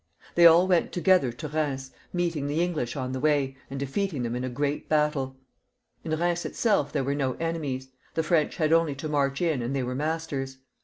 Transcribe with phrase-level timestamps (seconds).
[0.33, 4.35] They all went together to Eheims; meeting the English on the way, and defeating them
[4.35, 5.35] in a great battle.
[6.03, 9.75] In Sheims itseU there were no enemies; the French had only to march in, and
[9.75, 10.57] they were masters.